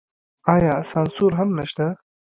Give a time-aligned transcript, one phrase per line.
[0.53, 1.85] آیا سانسور هم نشته؟